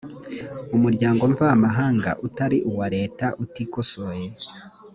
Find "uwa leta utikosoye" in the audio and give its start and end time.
2.69-4.27